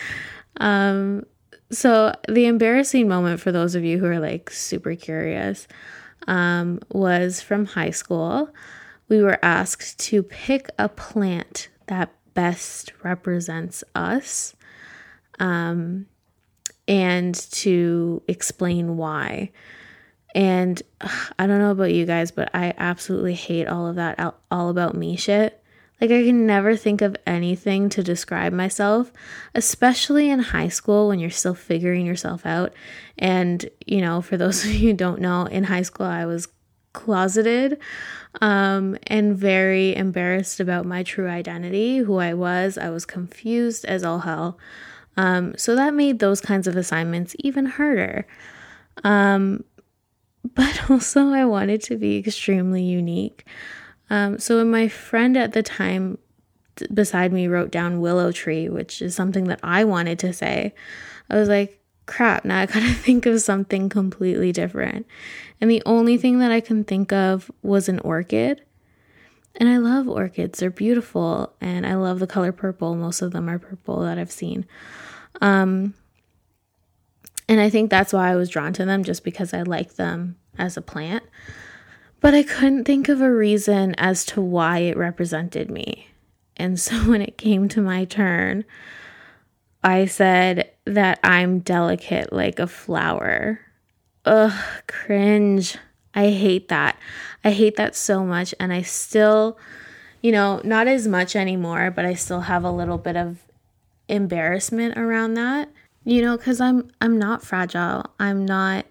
um, 0.59 1.25
so, 1.71 2.15
the 2.29 2.47
embarrassing 2.47 3.09
moment 3.09 3.41
for 3.41 3.51
those 3.51 3.75
of 3.75 3.83
you 3.83 3.99
who 3.99 4.07
are 4.07 4.21
like 4.21 4.51
super 4.51 4.95
curious 4.95 5.67
um, 6.29 6.81
was 6.91 7.41
from 7.41 7.65
high 7.65 7.91
school. 7.91 8.51
We 9.09 9.23
were 9.23 9.39
asked 9.43 9.99
to 10.01 10.23
pick 10.23 10.69
a 10.79 10.89
plant 10.89 11.69
that 11.87 12.13
best 12.35 12.93
represents 13.03 13.83
us 13.95 14.55
um, 15.39 16.07
and 16.87 17.35
to 17.53 18.23
explain 18.29 18.97
why. 18.97 19.51
And 20.35 20.83
ugh, 21.01 21.33
I 21.39 21.47
don't 21.47 21.59
know 21.59 21.71
about 21.71 21.93
you 21.93 22.07
guys, 22.07 22.31
but 22.31 22.51
I 22.55 22.75
absolutely 22.77 23.35
hate 23.35 23.67
all 23.67 23.87
of 23.87 23.97
that 23.97 24.35
all 24.51 24.69
about 24.71 24.95
me 24.95 25.17
shit. 25.17 25.59
Like, 26.01 26.11
I 26.11 26.25
can 26.25 26.47
never 26.47 26.75
think 26.75 27.01
of 27.01 27.17
anything 27.29 27.89
to 27.91 28.03
describe 28.03 28.53
myself, 28.53 29.13
especially 29.55 30.31
in 30.31 30.41
high 30.41 30.67
school 30.67 31.07
when 31.07 31.21
you're 31.21 31.31
still 31.31 31.55
figuring 31.55 32.07
yourself 32.07 32.45
out. 32.45 32.73
And, 33.19 33.65
you 33.87 34.01
know, 34.01 34.21
for 34.21 34.37
those 34.37 34.65
of 34.65 34.73
you 34.73 34.91
who 34.91 34.97
don't 34.97 35.21
know, 35.21 35.47
in 35.47 35.65
high 35.65 35.83
school, 35.83 36.07
I 36.07 36.27
was 36.27 36.49
closeted 36.93 37.79
um, 38.41 38.97
and 39.07 39.37
very 39.37 39.95
embarrassed 39.95 40.61
about 40.61 40.87
my 40.87 41.03
true 41.03 41.29
identity, 41.29 41.99
who 41.99 42.17
I 42.17 42.35
was. 42.35 42.79
I 42.79 42.91
was 42.91 43.05
confused 43.05 43.85
as 43.85 44.03
all 44.03 44.21
hell. 44.21 44.59
Um, 45.17 45.55
so 45.57 45.77
that 45.77 45.95
made 45.95 46.19
those 46.19 46.41
kinds 46.41 46.67
of 46.67 46.77
assignments 46.77 47.37
even 47.39 47.67
harder. 47.67 48.27
Um, 49.05 49.65
but 50.55 50.91
also, 50.91 51.29
I 51.29 51.45
wanted 51.45 51.83
to 51.85 51.97
be 51.97 52.19
extremely 52.19 52.83
unique. 52.83 53.47
Um, 54.11 54.39
so 54.39 54.59
when 54.59 54.71
my 54.71 54.89
friend 54.89 55.37
at 55.37 55.53
the 55.53 55.63
time 55.63 56.19
beside 56.93 57.33
me 57.33 57.47
wrote 57.47 57.71
down 57.71 58.01
willow 58.01 58.33
tree, 58.33 58.69
which 58.69 59.03
is 59.03 59.15
something 59.15 59.45
that 59.45 59.61
I 59.63 59.85
wanted 59.85 60.19
to 60.21 60.33
say, 60.33 60.75
I 61.31 61.37
was 61.37 61.49
like, 61.49 61.81
crap, 62.07 62.45
now 62.45 62.61
I 62.61 62.67
gotta 62.67 62.93
think 62.93 63.27
of 63.27 63.41
something 63.41 63.89
completely 63.89 64.53
different. 64.53 65.07
And 65.61 65.71
the 65.71 65.83
only 65.87 66.19
thing 66.19 66.39
that 66.41 66.51
I 66.51 66.61
can 66.61 66.85
think 66.85 67.13
of 67.13 67.51
was 67.63 67.89
an 67.89 68.01
orchid. 68.01 68.63
And 69.57 69.69
I 69.69 69.77
love 69.77 70.09
orchids, 70.09 70.59
they're 70.59 70.71
beautiful. 70.71 71.53
And 71.61 71.87
I 71.87 71.95
love 71.95 72.19
the 72.19 72.27
color 72.27 72.53
purple. 72.53 72.95
Most 72.95 73.23
of 73.23 73.33
them 73.33 73.49
are 73.49 73.59
purple 73.59 74.01
that 74.01 74.19
I've 74.19 74.33
seen. 74.33 74.67
Um, 75.41 75.95
and 77.49 77.61
I 77.61 77.71
think 77.71 77.91
that's 77.91 78.13
why 78.13 78.31
I 78.31 78.37
was 78.37 78.49
drawn 78.49 78.73
to 78.75 78.85
them, 78.85 79.05
just 79.05 79.25
because 79.25 79.53
I 79.53 79.63
like 79.63 79.95
them 79.95 80.37
as 80.59 80.77
a 80.77 80.83
plant 80.83 81.25
but 82.23 82.35
I 82.35 82.45
couldn't 82.45 82.85
think 82.85 83.09
of 83.09 83.21
a 83.21 83.31
reason 83.31 83.95
as 83.99 84.25
to 84.27 84.41
why 84.41 84.79
it 84.79 84.97
represented 84.97 85.71
me. 85.71 86.09
And 86.57 86.81
so 86.81 86.95
when 87.11 87.21
it 87.21 87.37
came 87.37 87.69
to 87.71 87.83
my 87.83 88.07
turn, 88.07 88.65
I 89.85 90.07
said 90.07 90.71
that 90.87 91.19
I'm 91.23 91.59
delicate 91.59 92.33
like 92.33 92.59
a 92.59 92.69
flower. 92.69 93.61
Ugh, 94.25 94.53
cringe. 94.87 95.77
I 96.15 96.31
hate 96.31 96.69
that. 96.69 96.97
I 97.43 97.51
hate 97.51 97.75
that 97.77 97.97
so 97.97 98.25
much. 98.25 98.55
And 98.61 98.73
I 98.73 98.83
still, 98.83 99.59
you 100.21 100.31
know, 100.31 100.61
not 100.63 100.87
as 100.87 101.09
much 101.09 101.35
anymore, 101.35 101.91
but 101.91 102.05
I 102.05 102.15
still 102.15 102.43
have 102.43 102.63
a 102.63 102.71
little 102.71 102.99
bit 102.99 103.17
of 103.17 103.43
embarrassment 104.09 104.97
around 104.97 105.35
that. 105.35 105.69
You 106.05 106.23
know, 106.23 106.37
cuz 106.37 106.61
I'm 106.61 106.91
I'm 107.01 107.19
not 107.19 107.45
fragile. 107.45 108.07
I'm 108.19 108.45
not 108.45 108.87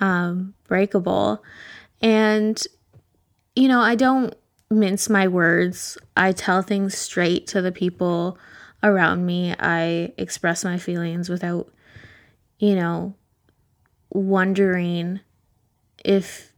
um 0.00 0.54
breakable. 0.66 1.42
And, 2.00 2.62
you 3.56 3.68
know, 3.68 3.80
I 3.80 3.94
don't 3.94 4.34
mince 4.70 5.08
my 5.08 5.28
words. 5.28 5.96
I 6.16 6.32
tell 6.32 6.62
things 6.62 6.96
straight 6.96 7.46
to 7.48 7.62
the 7.62 7.72
people 7.72 8.38
around 8.82 9.24
me. 9.24 9.54
I 9.58 10.12
express 10.18 10.64
my 10.64 10.78
feelings 10.78 11.28
without, 11.28 11.72
you 12.58 12.74
know, 12.74 13.14
wondering 14.10 15.20
if, 16.04 16.52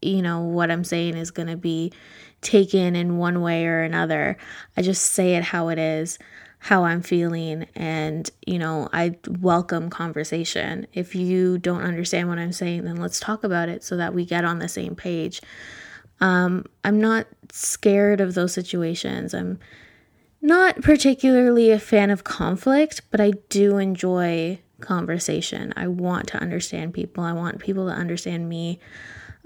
you 0.00 0.22
know, 0.22 0.40
what 0.40 0.70
I'm 0.70 0.84
saying 0.84 1.16
is 1.16 1.30
going 1.30 1.48
to 1.48 1.56
be 1.56 1.92
taken 2.40 2.96
in 2.96 3.18
one 3.18 3.40
way 3.40 3.66
or 3.66 3.82
another. 3.82 4.36
I 4.76 4.82
just 4.82 5.02
say 5.02 5.36
it 5.36 5.44
how 5.44 5.68
it 5.68 5.78
is 5.78 6.18
how 6.62 6.84
I'm 6.84 7.02
feeling. 7.02 7.66
And, 7.74 8.30
you 8.46 8.56
know, 8.56 8.88
I 8.92 9.16
welcome 9.40 9.90
conversation. 9.90 10.86
If 10.92 11.12
you 11.12 11.58
don't 11.58 11.82
understand 11.82 12.28
what 12.28 12.38
I'm 12.38 12.52
saying, 12.52 12.84
then 12.84 12.98
let's 12.98 13.18
talk 13.18 13.42
about 13.42 13.68
it 13.68 13.82
so 13.82 13.96
that 13.96 14.14
we 14.14 14.24
get 14.24 14.44
on 14.44 14.60
the 14.60 14.68
same 14.68 14.94
page. 14.94 15.42
Um, 16.20 16.66
I'm 16.84 17.00
not 17.00 17.26
scared 17.50 18.20
of 18.20 18.34
those 18.34 18.54
situations. 18.54 19.34
I'm 19.34 19.58
not 20.40 20.80
particularly 20.82 21.72
a 21.72 21.80
fan 21.80 22.10
of 22.10 22.22
conflict, 22.22 23.02
but 23.10 23.20
I 23.20 23.32
do 23.48 23.78
enjoy 23.78 24.60
conversation. 24.78 25.72
I 25.76 25.88
want 25.88 26.28
to 26.28 26.38
understand 26.38 26.94
people, 26.94 27.24
I 27.24 27.32
want 27.32 27.58
people 27.58 27.88
to 27.88 27.92
understand 27.92 28.48
me. 28.48 28.78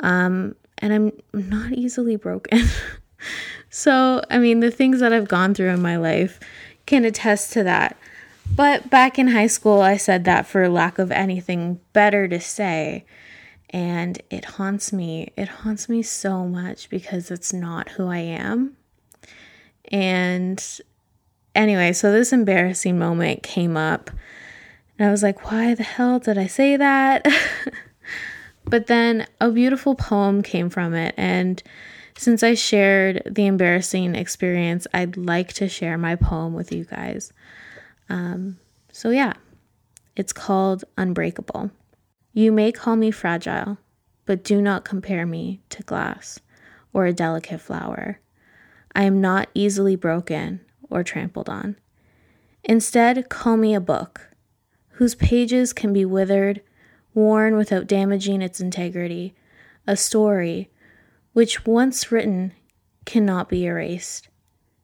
Um, 0.00 0.55
and 0.76 0.92
I'm 0.92 1.12
not 1.33 1.72
easily 1.72 2.16
broken. 2.16 2.61
so, 3.70 4.20
I 4.31 4.37
mean, 4.37 4.61
the 4.61 4.70
things 4.70 5.00
that 5.00 5.14
I've 5.14 5.29
gone 5.29 5.55
through 5.55 5.70
in 5.70 5.81
my 5.81 5.96
life 5.96 6.38
can 6.87 7.05
attest 7.05 7.53
to 7.53 7.62
that. 7.64 7.96
But 8.55 8.88
back 8.90 9.18
in 9.18 9.29
high 9.29 9.49
school, 9.49 9.81
I 9.81 9.96
said 9.96 10.25
that 10.25 10.46
for 10.46 10.68
lack 10.68 10.99
of 10.99 11.11
anything 11.11 11.81
better 11.92 12.29
to 12.29 12.40
say. 12.40 13.05
And 13.70 14.20
it 14.31 14.44
haunts 14.44 14.92
me. 14.92 15.33
It 15.37 15.49
haunts 15.49 15.88
me 15.88 16.03
so 16.03 16.46
much 16.46 16.88
because 16.88 17.31
it's 17.31 17.53
not 17.53 17.90
who 17.90 18.07
I 18.07 18.18
am. 18.18 18.77
And 19.90 20.64
anyway, 21.55 21.92
so 21.92 22.12
this 22.12 22.33
embarrassing 22.33 22.99
moment 22.99 23.42
came 23.42 23.77
up. 23.77 24.11
And 24.99 25.09
I 25.09 25.11
was 25.11 25.22
like, 25.22 25.51
why 25.51 25.75
the 25.75 25.83
hell 25.83 26.18
did 26.18 26.38
I 26.38 26.46
say 26.46 26.77
that? 26.77 27.27
but 28.64 28.87
then 28.87 29.27
a 29.40 29.51
beautiful 29.51 29.94
poem 29.94 30.42
came 30.42 30.70
from 30.70 30.94
it. 30.94 31.14
And 31.16 31.62
since 32.16 32.42
I 32.42 32.55
shared 32.55 33.22
the 33.26 33.46
embarrassing 33.46 34.14
experience, 34.14 34.87
I'd 34.94 35.16
like 35.16 35.52
to 35.55 35.68
share 35.68 35.98
my 35.98 36.16
poem 36.16 36.55
with 36.55 36.72
you 36.72 36.85
guys. 36.85 37.33
Um, 38.09 38.59
so, 38.90 39.11
yeah, 39.11 39.35
it's 40.16 40.33
called 40.33 40.85
Unbreakable. 40.96 41.70
You 42.33 42.52
may 42.52 42.72
call 42.72 42.96
me 42.96 43.11
fragile, 43.11 43.79
but 44.24 44.42
do 44.42 44.62
not 44.62 44.85
compare 44.85 45.26
me 45.26 45.61
to 45.70 45.83
glass 45.83 46.40
or 46.92 47.05
a 47.05 47.12
delicate 47.12 47.61
flower. 47.61 48.20
I 48.94 49.02
am 49.02 49.20
not 49.20 49.48
easily 49.52 49.96
broken 49.96 50.61
or 50.88 51.02
trampled 51.02 51.50
on. 51.50 51.76
Instead, 52.64 53.29
call 53.29 53.59
me 53.59 53.74
a 53.74 53.81
book 53.81 54.31
whose 54.92 55.14
pages 55.14 55.74
can 55.74 55.92
be 55.92 56.07
withered, 56.07 56.62
worn 57.12 57.57
without 57.57 57.87
damaging 57.87 58.40
its 58.40 58.61
integrity, 58.61 59.35
a 59.87 59.96
story 59.96 60.70
which 61.37 61.66
once 61.66 62.11
written 62.11 62.51
cannot 63.05 63.51
be 63.51 63.66
erased. 63.66 64.27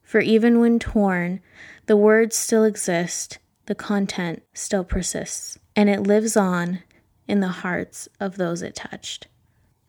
For 0.03 0.21
even 0.21 0.61
when 0.61 0.79
torn, 0.79 1.41
the 1.87 1.97
words 1.97 2.37
still 2.37 2.65
exist, 2.65 3.38
the 3.65 3.75
content 3.75 4.43
still 4.53 4.85
persists, 4.85 5.59
and 5.75 5.88
it 5.88 6.03
lives 6.03 6.37
on 6.37 6.81
in 7.27 7.41
the 7.41 7.49
hearts 7.49 8.07
of 8.21 8.37
those 8.37 8.61
it 8.61 8.75
touched. 8.75 9.29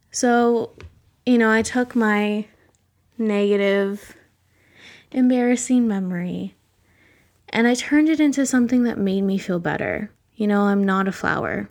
So, 0.10 0.71
you 1.26 1.38
know, 1.38 1.52
I 1.52 1.63
took 1.63 1.97
my 1.97 2.45
negative, 3.17 4.15
embarrassing 5.12 5.86
memory 5.86 6.56
and 7.49 7.67
I 7.67 7.73
turned 7.73 8.08
it 8.08 8.21
into 8.21 8.45
something 8.45 8.84
that 8.84 8.97
made 8.97 9.23
me 9.23 9.38
feel 9.38 9.60
better. 9.60 10.12
You 10.38 10.47
know, 10.47 10.62
I'm 10.62 10.86
not 10.86 11.10
a 11.10 11.12
flower. 11.12 11.69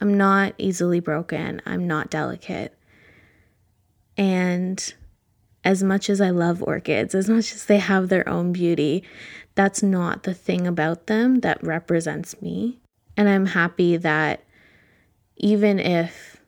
I'm 0.00 0.16
not 0.16 0.54
easily 0.56 1.00
broken. 1.00 1.60
I'm 1.66 1.88
not 1.88 2.10
delicate. 2.10 2.78
And 4.16 4.94
as 5.64 5.82
much 5.82 6.10
as 6.10 6.20
I 6.20 6.30
love 6.30 6.62
orchids, 6.62 7.14
as 7.14 7.28
much 7.28 7.52
as 7.52 7.64
they 7.66 7.78
have 7.78 8.08
their 8.08 8.28
own 8.28 8.52
beauty, 8.52 9.04
that's 9.54 9.82
not 9.82 10.24
the 10.24 10.34
thing 10.34 10.66
about 10.66 11.06
them 11.06 11.40
that 11.40 11.62
represents 11.62 12.40
me. 12.40 12.80
And 13.16 13.28
I'm 13.28 13.46
happy 13.46 13.96
that 13.98 14.42
even 15.36 15.78
if 15.78 16.40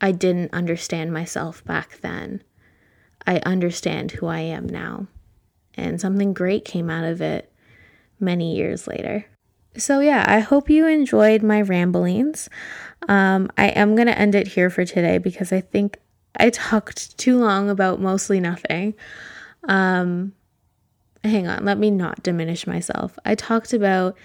I 0.00 0.12
didn't 0.12 0.52
understand 0.52 1.12
myself 1.12 1.64
back 1.64 2.00
then, 2.00 2.42
I 3.26 3.40
understand 3.40 4.12
who 4.12 4.26
I 4.26 4.40
am 4.40 4.68
now. 4.68 5.06
And 5.74 6.00
something 6.00 6.32
great 6.32 6.64
came 6.64 6.90
out 6.90 7.04
of 7.04 7.20
it 7.20 7.52
many 8.20 8.56
years 8.56 8.86
later. 8.86 9.26
So, 9.76 10.00
yeah, 10.00 10.24
I 10.26 10.40
hope 10.40 10.70
you 10.70 10.86
enjoyed 10.86 11.42
my 11.42 11.60
ramblings. 11.60 12.48
Um, 13.08 13.50
I 13.58 13.68
am 13.68 13.94
going 13.94 14.06
to 14.06 14.18
end 14.18 14.34
it 14.34 14.48
here 14.48 14.70
for 14.70 14.86
today 14.86 15.18
because 15.18 15.52
I 15.52 15.60
think 15.60 15.98
I 16.36 16.50
talked 16.50 17.16
too 17.18 17.38
long 17.38 17.70
about 17.70 18.00
mostly 18.00 18.40
nothing. 18.40 18.94
Um, 19.64 20.32
hang 21.24 21.46
on, 21.46 21.64
let 21.64 21.78
me 21.78 21.90
not 21.90 22.22
diminish 22.22 22.66
myself. 22.66 23.18
I 23.24 23.34
talked 23.34 23.72
about 23.72 24.16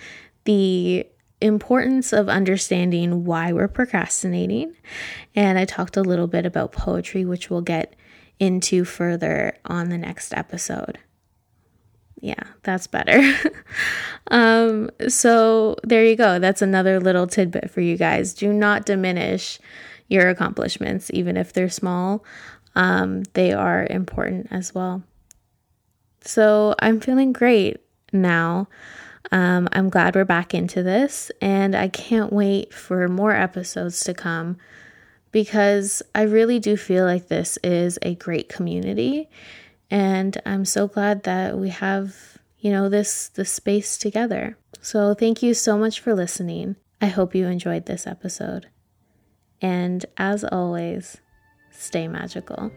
the 0.43 1.05
importance 1.39 2.13
of 2.13 2.29
understanding 2.29 3.25
why 3.25 3.51
we're 3.51 3.67
procrastinating, 3.67 4.75
and 5.35 5.57
I 5.57 5.65
talked 5.65 5.97
a 5.97 6.03
little 6.03 6.27
bit 6.27 6.45
about 6.45 6.71
poetry, 6.71 7.25
which 7.25 7.49
we'll 7.49 7.61
get 7.61 7.95
into 8.39 8.85
further 8.85 9.57
on 9.65 9.89
the 9.89 9.97
next 9.97 10.33
episode. 10.33 10.99
Yeah, 12.21 12.43
that's 12.61 12.85
better. 12.85 13.19
um, 14.31 14.91
so 15.07 15.75
there 15.83 16.05
you 16.05 16.15
go. 16.15 16.37
That's 16.37 16.61
another 16.61 16.99
little 16.99 17.25
tidbit 17.25 17.71
for 17.71 17.81
you 17.81 17.97
guys. 17.97 18.33
Do 18.33 18.53
not 18.53 18.85
diminish 18.85 19.59
your 20.11 20.29
accomplishments, 20.29 21.09
even 21.13 21.37
if 21.37 21.53
they're 21.53 21.69
small. 21.69 22.23
Um, 22.75 23.23
they 23.33 23.53
are 23.53 23.87
important 23.89 24.47
as 24.51 24.73
well. 24.75 25.03
So 26.21 26.75
I'm 26.79 26.99
feeling 26.99 27.33
great 27.33 27.77
now. 28.13 28.67
Um, 29.31 29.69
I'm 29.71 29.89
glad 29.89 30.15
we're 30.15 30.25
back 30.25 30.53
into 30.53 30.83
this, 30.83 31.31
and 31.41 31.75
I 31.75 31.87
can't 31.87 32.33
wait 32.33 32.73
for 32.73 33.07
more 33.07 33.31
episodes 33.31 34.03
to 34.03 34.13
come 34.13 34.57
because 35.31 36.03
I 36.13 36.23
really 36.23 36.59
do 36.59 36.75
feel 36.75 37.05
like 37.05 37.27
this 37.27 37.57
is 37.63 37.97
a 38.01 38.15
great 38.15 38.49
community, 38.49 39.29
and 39.89 40.37
I'm 40.45 40.65
so 40.65 40.87
glad 40.87 41.23
that 41.23 41.57
we 41.57 41.69
have 41.69 42.15
you 42.59 42.71
know 42.71 42.89
this 42.89 43.29
this 43.29 43.51
space 43.51 43.97
together. 43.97 44.57
So 44.81 45.13
thank 45.13 45.41
you 45.41 45.53
so 45.53 45.77
much 45.77 45.99
for 45.99 46.13
listening. 46.13 46.75
I 46.99 47.07
hope 47.07 47.33
you 47.33 47.47
enjoyed 47.47 47.85
this 47.85 48.05
episode. 48.05 48.67
And 49.61 50.05
as 50.17 50.43
always, 50.43 51.17
stay 51.71 52.07
magical. 52.07 52.71